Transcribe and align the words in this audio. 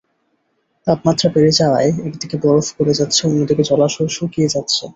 তাপমাত্রা 0.87 1.27
বেড়ে 1.35 1.51
যাওয়ায় 1.51 1.91
একদিকে 2.07 2.35
বরফ 2.43 2.67
গলে 2.77 2.93
যাচ্ছে, 2.93 3.21
অন্যদিকে 3.27 3.63
জলাশয় 3.63 4.09
শুকিয়ে 4.09 4.47
যাচ্ছে। 4.47 4.83